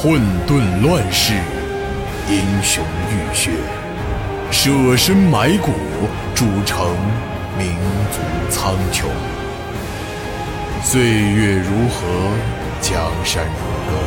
[0.00, 1.34] 混沌乱世，
[2.30, 3.50] 英雄浴血，
[4.48, 5.72] 舍身埋骨，
[6.36, 6.86] 铸成
[7.58, 7.74] 民
[8.12, 9.06] 族苍穹。
[10.84, 12.06] 岁月如河，
[12.80, 13.98] 江山如歌，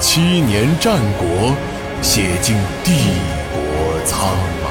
[0.00, 1.54] 七年战国，
[2.00, 2.94] 写尽帝
[3.52, 4.26] 国苍
[4.64, 4.67] 茫。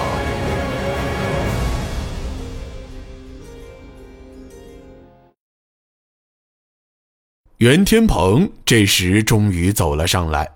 [7.58, 10.48] 袁天鹏这时终于走了上来，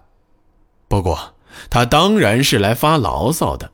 [0.88, 1.34] 不过
[1.67, 3.71] 他当然是来发牢骚的，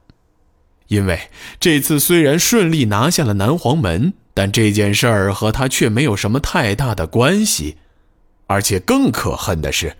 [0.87, 1.19] 因为
[1.59, 7.75] 这次虽然顺利拿下了南黄门，但这件事儿和他却没有什么太大的关系，
[8.45, 9.97] 而且更可恨的是，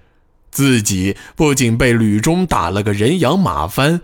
[0.50, 4.00] 自己不仅被吕中打了个人仰马翻，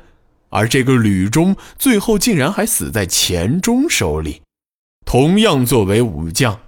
[0.50, 4.42] 而这个吕中最后竟然还死在钱钟手里，
[5.06, 6.60] 同样作为武将。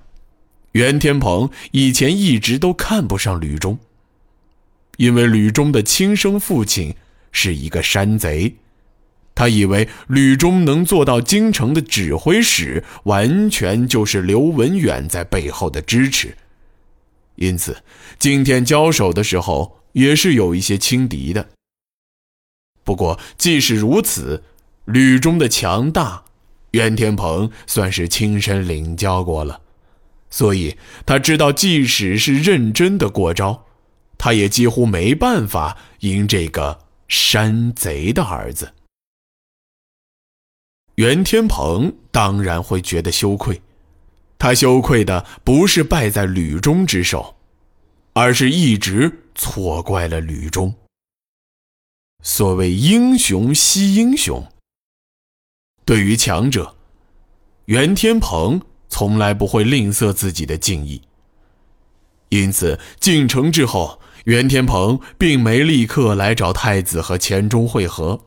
[0.76, 3.80] 袁天鹏以前一直都看不上吕中，
[4.98, 6.94] 因为吕中的亲生父亲
[7.32, 8.54] 是一个山贼，
[9.34, 16.36] 他以为吕中能做到京城的指挥使，完全就是刘文远在背后的支持，
[17.36, 17.82] 因此
[18.20, 21.48] 今天交手的时候也是有一些轻敌的。
[22.84, 24.44] 不过即使如此，
[24.84, 26.26] 吕中的强大，
[26.72, 29.62] 袁天鹏算是亲身领教过了。
[30.30, 33.66] 所以他知道，即使是认真的过招，
[34.18, 38.74] 他也几乎没办法赢这个山贼的儿子。
[40.96, 43.62] 袁天鹏当然会觉得羞愧，
[44.38, 47.38] 他羞愧的不是败在吕中之手，
[48.14, 50.74] 而是一直错怪了吕中。
[52.24, 54.46] 所谓英雄惜英雄，
[55.86, 56.76] 对于强者，
[57.66, 58.62] 袁天鹏。
[58.96, 61.02] 从来不会吝啬自己的敬意。
[62.30, 68.22] 因此，进城之后，袁天鹏并没立刻来找太子和钱钟会合，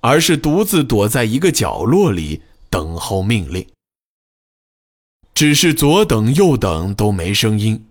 [0.00, 3.66] 而是独自躲在一个角落里等候命令。
[5.34, 7.84] 只是左等右等都没声音，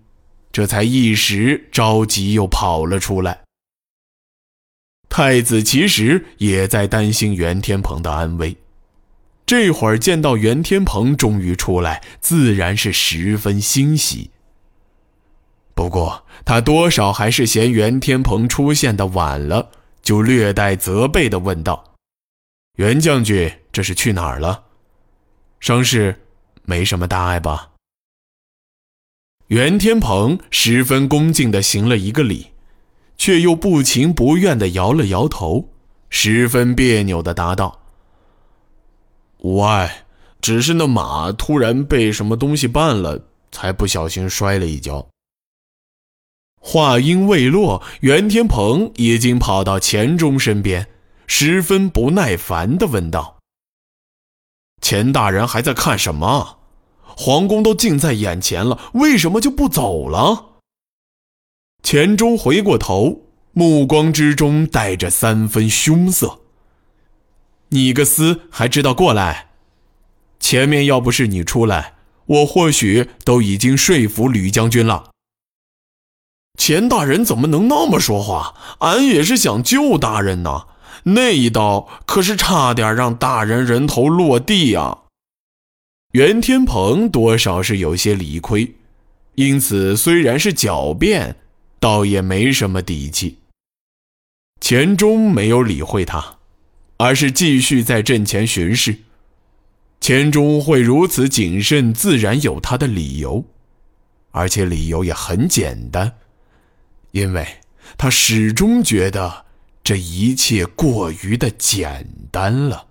[0.51, 3.43] 这才一时着急，又跑了出来。
[5.07, 8.57] 太子其实也在担心袁天鹏的安危。
[9.47, 14.29] 这会儿见到袁天鹏终于出来，自然是十分欣喜。
[15.73, 19.71] 不过他多少还是嫌袁天鹏出现的晚了，
[20.01, 21.95] 就略带责备的问道
[22.75, 24.65] ：“袁将军，这是去哪儿了？
[25.61, 26.23] 伤势
[26.63, 27.69] 没什么大碍吧？”
[29.47, 32.47] 袁天鹏十分恭敬的行了一个礼，
[33.17, 35.69] 却又不情不愿的摇了摇头，
[36.09, 37.86] 十分别扭的答道。
[39.39, 40.05] 无碍，
[40.41, 43.21] 只是那马突然被什么东西绊了，
[43.51, 45.07] 才不小心摔了一跤。
[46.59, 50.87] 话音未落，袁天鹏已经跑到钱钟身边，
[51.27, 53.37] 十分不耐烦地问道
[54.81, 56.59] ：“钱大人还在看什么？
[57.03, 60.59] 皇宫都近在眼前了，为什么就不走了？”
[61.83, 63.21] 钱钟回过头，
[63.53, 66.41] 目光之中带着三分凶色。
[67.69, 69.49] 你个厮还知道过来？
[70.39, 71.95] 前面要不是你出来，
[72.25, 75.11] 我或许都已经说服吕将军了。
[76.57, 78.55] 钱大人怎么能那么说话？
[78.79, 80.67] 俺也是想救大人呐，
[81.03, 84.99] 那一刀可是差点让大人人头落地呀。
[86.13, 88.75] 袁天鹏多少是有些理亏，
[89.35, 91.35] 因此虽然是狡辩，
[91.79, 93.39] 倒也没什么底气。
[94.61, 96.36] 钱钟没有理会他。
[96.97, 98.99] 而是继续在阵前巡视。
[99.99, 103.43] 钱钟会如此谨慎，自然有他的理由，
[104.31, 106.13] 而且理由也很简单，
[107.11, 107.47] 因为
[107.97, 109.45] 他始终觉得
[109.83, 112.87] 这一切过于的简单了。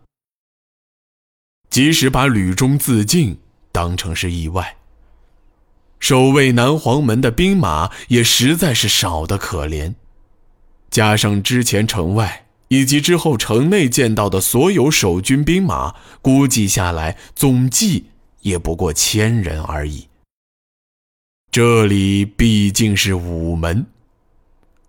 [1.70, 3.38] 即使把吕中自尽
[3.70, 4.76] 当成是意外，
[6.00, 9.94] 守卫南黄门的兵马也实在是少得可怜，
[10.90, 12.45] 加上之前城外。
[12.68, 18.06] 以及之后城内见到的所有守军兵马，估计下来总计
[18.40, 20.08] 也不过千人而已。
[21.50, 23.86] 这里毕竟是午门，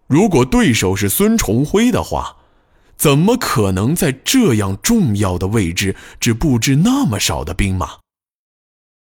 [0.07, 2.37] 如果对手是孙重辉的话，
[2.97, 7.99] 怎么可能在这样重要的位置只布置那么少的兵马？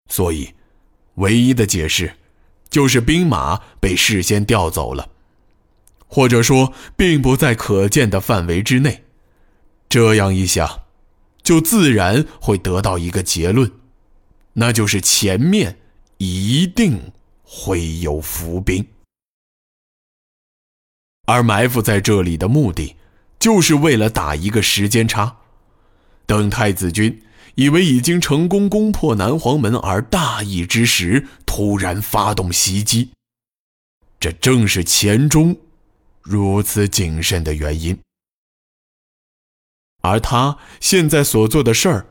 [0.10, 0.54] 所以，
[1.16, 2.13] 唯一的解释，
[2.69, 5.10] 就是兵马被事先调走了。
[6.13, 9.06] 或者说，并不在可见的范围之内。
[9.88, 10.81] 这样一想，
[11.42, 13.72] 就自然会得到一个结论，
[14.54, 15.78] 那就是前面
[16.18, 18.86] 一定会有伏兵。
[21.28, 22.98] 而埋伏在这里的目的，
[23.40, 25.38] 就是为了打一个时间差，
[26.25, 27.24] 等太子军
[27.56, 33.12] 以为已经成功攻破南黄门而大意之时，突然发动袭击。
[34.19, 35.58] 这正是钱钟
[36.21, 37.97] 如此谨慎的原因。
[40.01, 42.07] 而他现在所做的事儿，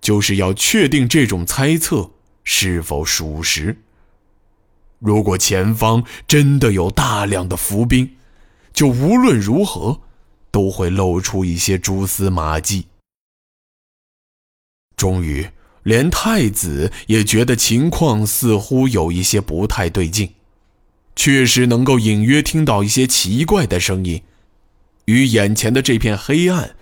[0.00, 2.10] 就是要确定这种猜测
[2.44, 3.76] 是否属实。
[4.98, 8.16] 如果前方真的有大量的伏兵，
[8.72, 10.02] 就无论如何
[10.50, 12.86] 都会露出一些蛛丝马迹。
[14.94, 15.48] 终于，
[15.82, 20.34] 连太子也觉得情况似乎有一些不太对劲，
[21.20, 24.22] 确实能够隐约听到一些奇怪的声音，
[25.04, 26.74] 与眼前的这片黑暗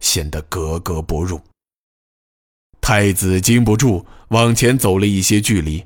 [0.00, 1.40] 显得格格不入。
[2.80, 5.84] 太子禁不住往前走了一些距离。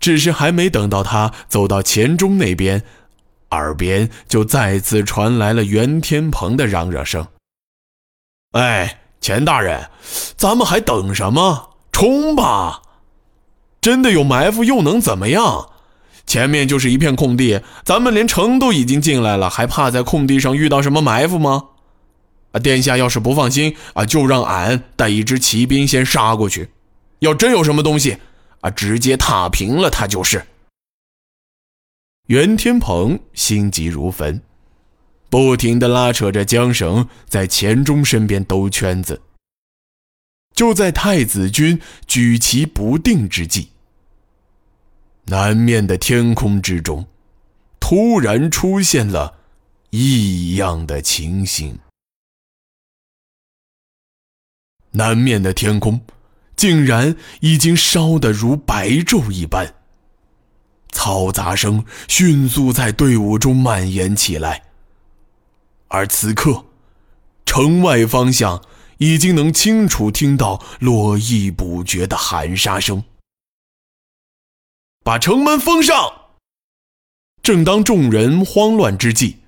[0.00, 2.82] 只是还没等到他走到钱钟那边，
[3.50, 7.24] 耳边就再次传来了袁天鹏的嚷嚷声
[8.50, 9.88] ：“哎，钱大人，
[10.36, 11.76] 咱们还等什么？
[11.92, 12.82] 冲吧！
[13.80, 15.70] 真的有埋伏又能怎么样？
[16.28, 21.64] 前面就是一片空地，咱们连城都已经进来了，还怕在空地上遇到什么埋伏吗？
[22.52, 26.68] 啊，殿下要是不放心啊，就让俺带一支骑兵先杀过去。
[27.18, 28.18] 要真有什么东西。”
[28.60, 28.68] 啊！
[28.70, 30.44] 直接踏平了他就是。
[32.26, 34.42] 袁天鹏心急如焚，
[35.30, 39.22] 不停的拉扯着缰绳，在钱钟身边兜圈子。
[40.56, 43.68] 就在太子军举棋不定之际，
[45.28, 47.06] 南面的天空之中，
[47.80, 49.38] 突然出现了
[49.90, 51.78] 异样的情形。
[54.90, 56.00] 南面的天空。
[56.58, 59.76] 竟然已经烧得如白昼一般。
[60.90, 64.64] 嘈杂声迅速在队伍中蔓延起来，
[65.86, 66.64] 而此刻，
[67.46, 68.60] 城外方向
[68.96, 73.04] 已经能清楚听到络绎不绝的喊杀声。
[75.08, 76.12] 把城门封上！
[77.42, 79.38] 正当众人慌乱之际，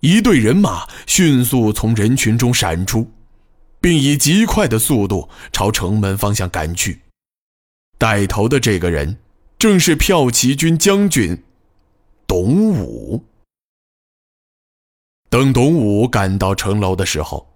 [0.00, 3.10] 一队人马迅速从人群中闪出。
[3.80, 7.00] 并以极快的速度朝城门方向赶去。
[7.96, 9.16] 带头的这个人
[9.58, 11.44] 正是骠骑军将军
[12.26, 13.24] 董武。
[15.30, 17.50] 等董武赶到城楼的时候，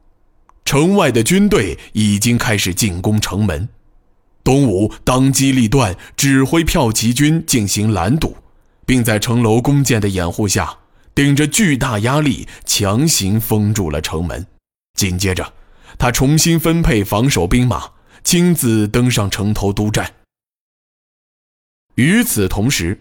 [0.64, 3.68] 城外的军队已经开始进攻城门。
[4.44, 8.36] 东吴当机立断，指挥骠骑军进行拦堵，
[8.86, 10.78] 并在城楼弓箭的掩护下，
[11.14, 14.46] 顶着巨大压力强行封住了城门。
[14.96, 15.52] 紧接着。
[15.96, 17.92] 他重新分配防守兵马，
[18.24, 20.12] 亲自登上城头督战。
[21.94, 23.00] 与此同时，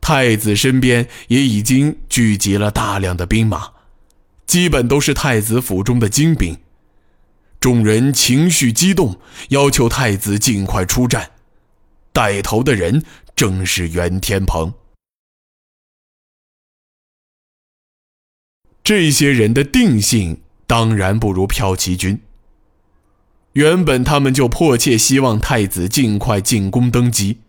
[0.00, 3.68] 太子身边也已经聚集了大量的兵马，
[4.46, 6.56] 基本都是太子府中的精兵。
[7.60, 9.20] 众人情绪激动，
[9.50, 11.30] 要求太子尽快出战。
[12.12, 13.04] 带头的人
[13.36, 14.74] 正是袁天鹏。
[18.82, 20.40] 这些人的定性。
[20.70, 22.22] 当然不如骠骑军。
[23.54, 27.40] 原本他们就迫切希望太子尽快进宫登基，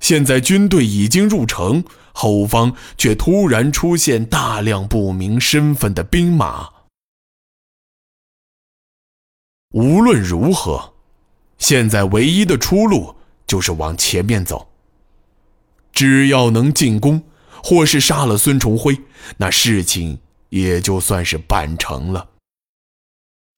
[0.00, 6.70] 现在军队已经入城，后方却突然出现大量不明身份的兵马。
[9.72, 10.94] 无论如何，
[11.58, 13.14] 现在唯一的出路
[13.46, 14.68] 就是往前面走。
[15.92, 17.22] 只要能进宫，
[17.62, 18.98] 或是杀了孙重辉，
[19.36, 22.30] 那事情也就算是办成了。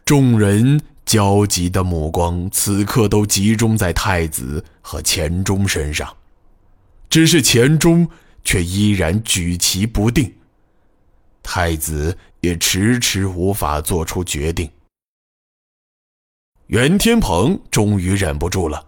[0.05, 6.17] 众人焦急的目光此刻都集中在太子和钱钟身上，
[7.09, 8.09] 只是钱钟
[8.43, 10.35] 却依然举棋不定。
[11.41, 14.69] 太子也迟迟无法做出决定。
[16.71, 18.87] 袁天鹏终于忍不住了，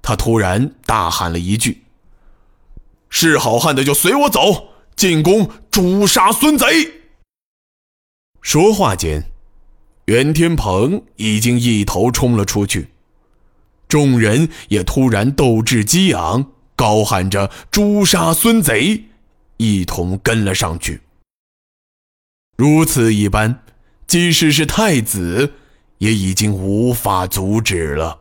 [0.00, 1.82] 他突然大喊了一句
[3.10, 6.66] ：“是好汉的就随我走，进宫诛杀孙贼！”
[8.40, 9.26] 说话间。
[10.06, 12.88] 袁天鹏已经一头冲了出去，
[13.88, 19.04] 众人也突然斗志激昂，高喊着“诛杀孙贼”，
[19.58, 21.00] 一同跟了上去。
[22.56, 23.62] 如此一般，
[24.06, 25.54] 即使是太子，
[26.00, 28.19] 也已经无法阻止了。